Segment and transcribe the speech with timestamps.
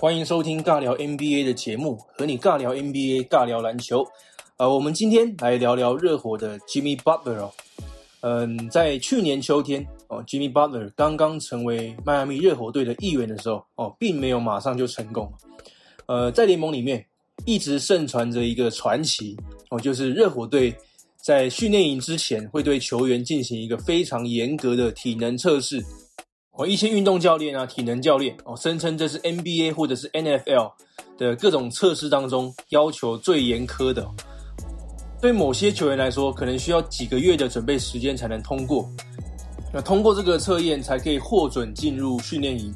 [0.00, 4.06] 欢迎收听尬聊 NBA 的节目，和你尬聊 NBA，尬聊篮球。
[4.56, 7.52] 呃，我们今天来聊聊热火的 Jimmy Butler 哦。
[8.20, 15.28] 嗯，在去年秋天哦，Jimmy Butler 刚刚成为迈阿密热火队的一员的时候哦，并没有马上就成功。
[16.06, 17.04] 呃，在联盟里面
[17.44, 19.36] 一直盛传着一个传奇
[19.70, 20.72] 哦，就是热火队
[21.16, 25.84] 在训练营之前会对球员进行一个非常严格的体能测试。
[26.58, 30.72] 哦，一些运动教练啊，体能教练哦，声称这是 NBA 或者是 NFL
[31.16, 34.04] 的各种测试当中要求最严苛的。
[35.20, 38.90] 对某些球员来说，可能需要几个月的准备时间才能通过。
[39.72, 42.74] 那通过这个测验才可以获准进入训练营。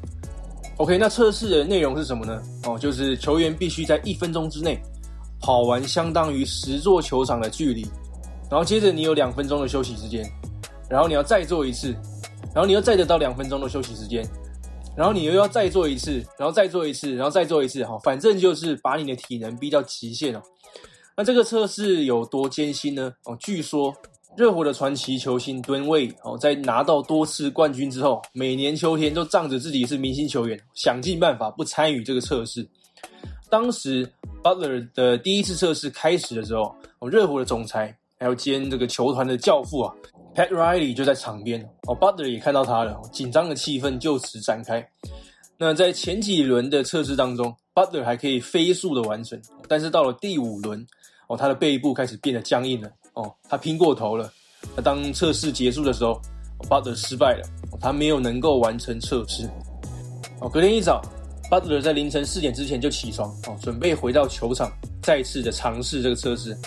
[0.77, 2.41] OK，那测试的内容是什么呢？
[2.63, 4.81] 哦，就是球员必须在一分钟之内
[5.41, 7.85] 跑完相当于十座球场的距离，
[8.49, 10.25] 然后接着你有两分钟的休息时间，
[10.89, 11.93] 然后你要再做一次。
[12.53, 14.23] 然后你又再得到两分钟的休息时间，
[14.95, 20.41] 然后你又要再做一次，然后再做一次，然后再做一次，哈，反正就是把你的体能逼到极限哦。
[21.17, 23.13] 那这个测试有多艰辛呢？
[23.25, 23.93] 哦，据说
[24.35, 32.67] 热火的传奇球星吨位哦，在拿到多次冠军之后，每年秋天都仗着自己是明星球员，想尽办法不参与这个测试。
[33.49, 34.11] 当时
[34.43, 39.93] Butler 的第一次测试开始的时候，哦，热火的总裁还有兼这个球团的教父啊。
[40.33, 44.83] Pat Riley 就在场边哦，Butler 也看到他了，紧张的气氛就此展开。
[45.57, 50.83] 那在前几轮的测试当中，Butler 还可以飞速的完成，但是到了第五轮
[51.27, 54.31] 哦，他的背部开始变得僵硬了哦，他拼过头了。
[54.75, 56.19] 那当测试结束的时候
[56.67, 57.47] ，Butler 失败了，
[57.79, 59.47] 他没有能够完成测试。
[60.39, 60.99] 哦，隔天一早
[61.51, 66.57] ，Butler 在凌晨四点之前就起床哦，准备回到球场再次的尝试这个测试。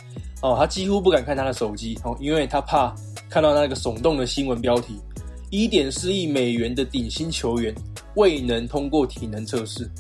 [0.43, 2.95] 哦，他几乎不敢看他的手机哦，因为他怕。
[3.29, 5.01] 看到那个耸动的新闻标题，
[5.51, 7.75] 一点四亿美元的顶薪球员
[8.15, 9.91] 未能通过体能测试。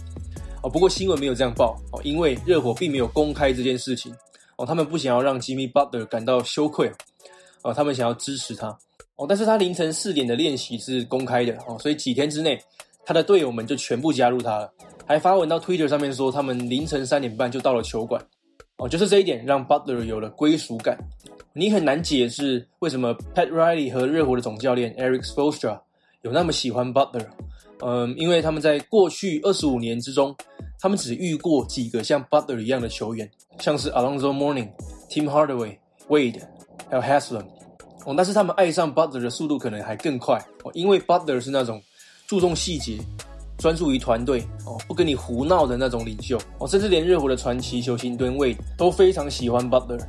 [0.62, 4.14] 哦，不过新闻没有这样报哦，因为热火并没有公开这件事情
[4.56, 6.88] 哦，他们不想要让 Jimmy Butler 感到羞愧
[7.62, 8.68] 哦，他们想要支持他
[9.16, 9.26] 哦。
[9.28, 12.56] 但是他凌晨四点的练习是公开的哦，所以几天之内，
[13.04, 14.72] 他的队友们就全部加入他了，
[15.04, 18.24] 还发文到 Twitter 上面说他们凌晨三点半就到了球馆
[18.78, 20.98] 哦，就是这一点让 Butler 有了归属感。
[21.54, 25.80] 你很难解释为什么 Pat Riley 和热火的总教练 Eric Spoelstra
[26.20, 27.26] 有那么喜欢 Butler，
[27.80, 30.36] 嗯，因为他们在过去二十五年之中，
[30.78, 34.68] 他们只遇过几个像 Butler 一样的球员，像是 Alonzo Mourning、
[35.08, 36.42] Tim Hardaway、Wade，
[36.90, 37.46] 还有 Haslam，
[38.04, 40.38] 哦，但是他们爱上 Butler 的速度可能还更快。
[40.64, 41.82] 哦，因为 Butler 是那种
[42.26, 42.98] 注重细节、
[43.58, 50.00] 专注于团队哦，不跟你胡闹的那种领袖哦，甚至连热火的传奇球星吨位都非常喜欢 Butler。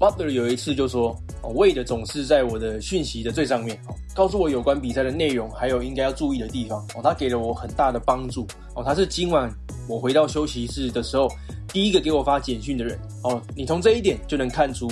[0.00, 6.84] Butler 有一次就说：“哦，Wade 总是在我的讯息的最上面，哦，告诉我有关比赛的内容，还有应该要注意的地方。
[6.96, 8.44] 哦，他给了我很大的帮助。
[8.74, 9.48] 哦，他是今晚
[9.88, 11.28] 我回到休息室的时候
[11.68, 12.98] 第一个给我发简讯的人。
[13.22, 14.90] 哦，你从这一点就能看出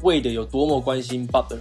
[0.00, 1.58] Wade 有多么关心 Butler。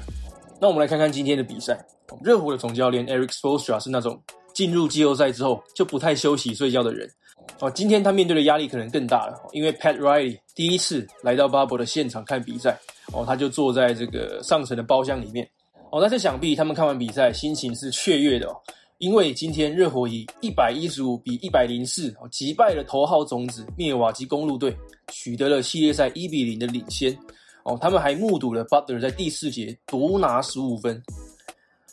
[0.61, 1.83] 那我们来看看今天的比赛。
[2.21, 4.21] 热火的总教练 Eric Spoelstra 是那种
[4.55, 7.07] 进入季后赛之后就不太休息睡觉的人。”
[7.61, 12.77] 哦，今天他面对的压力可能更大了，因为 Pat Riley 第一次来到巴博的现场看比赛，
[13.13, 15.47] 哦，他就坐在这个上层的包厢里面，
[15.91, 18.55] 哦，但是想必他们看完比赛心情是雀跃的哦，
[18.97, 24.75] 因为今天热火以一百一十五比一百零四哦击败了头号种子密瓦基公路队，
[25.09, 27.15] 取得了系列赛一比零的领先，
[27.63, 31.01] 哦，他们还目睹了 Butler 在第四节独拿十五分。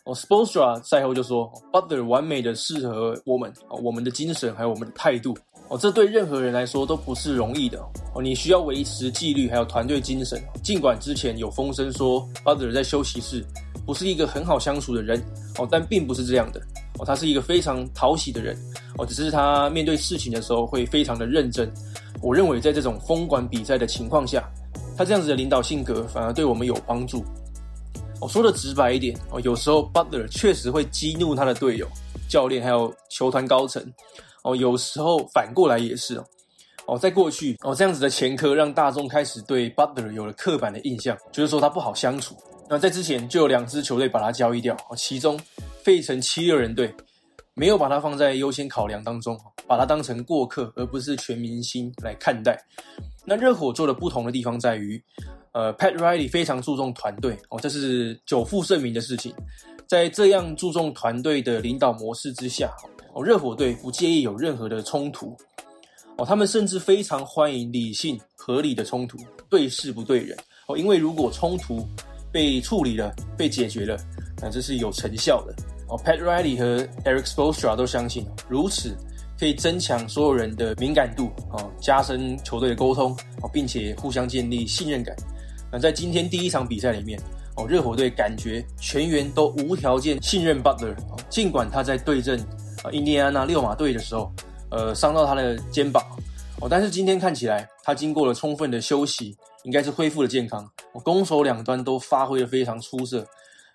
[0.04, 5.32] 哦，Spoelstra 赛后就说，Butler 完美的适合我们，哦，我们的精神还有我们的态度，
[5.68, 7.78] 哦，这对任何人来说都不是容易的，
[8.12, 10.42] 哦，你需要维持纪律还有团队精神。
[10.60, 13.44] 尽管之前有风声说 Butler 在休息室
[13.86, 15.22] 不是一个很好相处的人，
[15.56, 16.60] 哦，但并不是这样的，
[16.98, 18.58] 哦，他是一个非常讨喜的人，
[18.98, 21.72] 哦，只是他面对事情的时候会非常的认真。
[22.20, 24.50] 我认为在这种封管比赛的情况下，
[24.96, 27.24] 他这样子的领导性格反而对我们有帮助。
[28.22, 31.88] 我说的直白一点哦，有时候 Butler 确实会激怒他的队友、
[32.28, 33.84] 教练还有球团高层
[34.44, 36.24] 哦，有时候反过来也是哦。
[36.86, 42.36] 哦，在过去哦，这样子的前科让大众开始对 Butler 有了刻板的印象，就是说他不好相处。
[42.68, 45.36] 那在之前就有两支球队把他交易掉哦，其中
[45.82, 46.94] 费城七六人队
[47.54, 49.36] 没有把他放在优先考量当中，
[49.66, 52.56] 把他当成过客而不是全明星来看待。
[53.24, 55.02] 那热火做的不同的地方在于。
[55.52, 59.34] 呃，Pat Riley 非常注重团队哦，这是久负盛名的事情。
[59.86, 62.74] 在这样注重团队的领导模式之下，
[63.12, 65.36] 哦，热火队不介意有任何的冲突
[66.16, 69.18] 哦，他们甚至非常欢迎理性合理的冲突，
[69.50, 70.34] 对事不对人
[70.68, 71.86] 哦，因为如果冲突
[72.32, 73.98] 被处理了、被解决了，
[74.40, 75.54] 那这是有成效的
[75.88, 76.00] 哦。
[76.02, 78.96] Pat Riley 和 Eric Spoelstra 都相信，如此
[79.38, 83.12] 可以增强所有人的敏感度哦，加深球队的沟通
[83.42, 85.14] 哦，并且互相建立信任感。
[85.72, 87.18] 那在今天第一场比赛里面
[87.56, 90.94] 哦，热火队感觉全员都无条件信任 Butler，
[91.30, 92.38] 尽管他在对阵
[92.84, 94.30] 啊印第安纳六马队的时候，
[94.70, 96.04] 呃，伤到他的肩膀
[96.60, 99.34] 哦，但是今天看起来他经过了充分的休息，
[99.64, 100.62] 应该是恢复了健康。
[100.92, 103.26] 哦攻守两端都发挥的非常出色，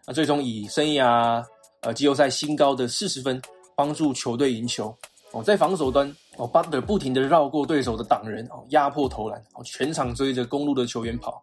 [0.06, 1.44] 那最终以生涯
[1.82, 3.42] 呃季后赛新高的四十分，
[3.76, 4.96] 帮助球队赢球。
[5.32, 6.08] 哦，在防守端，
[6.38, 11.42] 哦，Butler 不停的绕过对手的挡人，哦，压迫投篮，哦，全场追着公路的球员跑。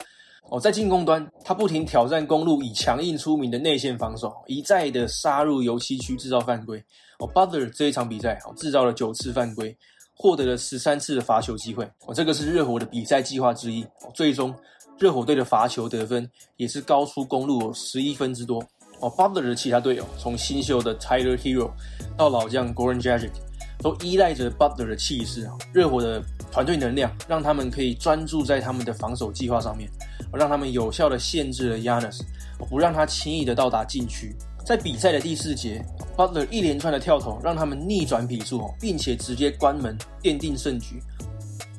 [0.50, 6.79] 哦，在进攻端，他不停挑战公路以强硬出名的内线防守，一再的杀入油漆区制造犯规。
[7.19, 9.76] 哦，Butler 这一场比赛，哦，制造了九次犯规，
[10.14, 11.85] 获得了十三次的罚球机会。
[12.06, 13.82] 哦，这个是热火的比赛计划之一。
[14.02, 14.55] 哦，最终。
[14.96, 18.62] 热火队的罚球得分也是高出公路十一分之多
[19.00, 19.11] 哦。
[19.11, 21.69] Butler 的其他队友，从新秀的 Tyler Hero
[22.17, 23.32] 到老将 Goran Dragic，
[23.79, 25.53] 都依赖着 Butler 的气势啊。
[25.73, 29.91] 热火的团队能量让他们可以专注在他们的防守计划上面，
[30.32, 32.21] 让他们有效的限制了 Yanis，
[32.69, 34.35] 不让他轻易的到达禁区。
[34.65, 35.85] 在比赛的第四节
[36.17, 41.03] ，Butler 一连串的跳投让他们逆转比数，并且直接关门奠定胜局。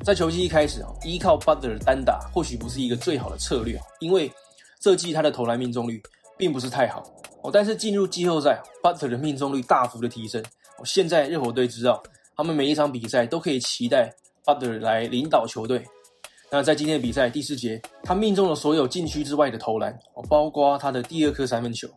[0.03, 4.31] 在球季一开始啊，依靠 Butler 单打或许不是一个最好的策略啊，因为
[4.79, 5.99] 这季他的投篮命中率
[6.37, 7.01] 并不是太好
[7.41, 7.49] 哦。
[7.51, 10.43] 但是进入季后赛，Butler 的命中率大幅的提升。
[10.83, 12.01] 现在热火队知道，
[12.35, 14.13] 他们每一场比赛都可以期待
[14.43, 15.83] Butler 来领导球队。
[16.51, 21.87] 那在今天的比赛第四节，他命中了所有禁区之外的投篮哦，包括他的第二颗三分球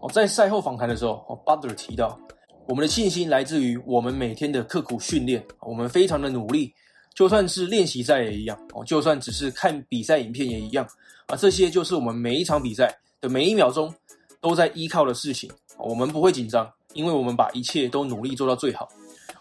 [0.00, 0.08] 哦。
[0.10, 2.18] 在赛后访谈的时候，哦，Butler 提到，
[2.66, 6.72] 我们的信心来自于我们每天的刻苦训练，我们非常的努力。
[7.12, 10.86] 就算是练习赛也一样哦，就算只是看比赛影片也一样
[11.26, 13.92] 啊，这些就是我们每一场比赛的每一秒钟
[14.40, 15.50] 都在依靠的事情。
[15.76, 18.88] 我们不会紧张，因为我们把一切都努力做到最好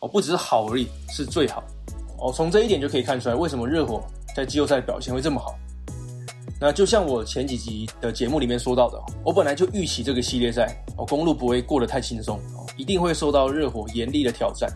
[0.02, 1.64] 哦，不只是好而已，是最好
[2.20, 2.32] 哦。
[2.34, 4.04] 从这一点就可以看出来，为什么热火
[4.36, 5.56] 在季后赛表现会这么好。
[6.62, 14.70] 那就像我前几集的节目里面说到的，我本来就预期这个系列赛哦，公路不会过得太轻松哦，一定会受到热火严厉的挑战，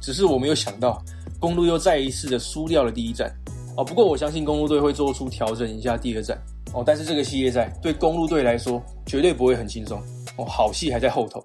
[0.00, 1.00] 只是我没有想到。
[1.40, 3.32] 公路又再一次的输掉了第一战
[3.76, 6.36] 哦，不过我相信公路队会做出调整一下第二战
[6.72, 6.82] 哦。
[6.84, 10.02] 但是这个系列赛对公路队来说绝对不会很轻松
[10.36, 11.40] 哦，好戏还在后头。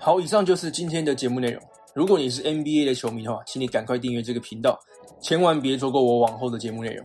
[0.00, 1.62] 好，以上就是今天的节目内容。
[1.92, 4.78] 如果你是 NBA 的球迷的话，请你赶快订阅这个频道，
[5.20, 7.04] 千万别错过我往后的节目内容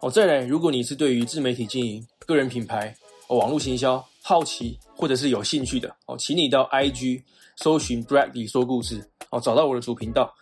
[0.00, 0.10] 哦。
[0.10, 2.94] 再来，如果你是对于自媒体经营、个人品牌、
[3.28, 7.22] 哦网络行销好奇或者是有兴趣的哦，请你到 IG
[7.56, 10.32] 搜寻 Bradley 说故事哦，找到我的主频道。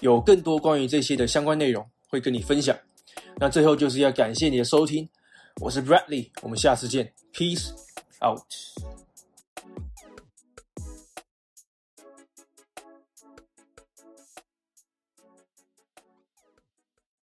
[0.00, 2.74] 有更多关于这些的相关内容会跟你分享。
[3.36, 5.06] 那最后就是要感谢你的收听，
[5.60, 7.70] 我是 Bradley，我们下次见，Peace
[8.24, 8.87] out。